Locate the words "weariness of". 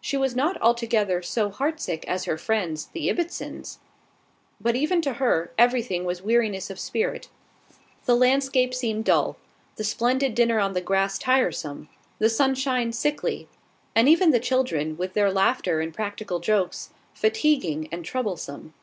6.22-6.80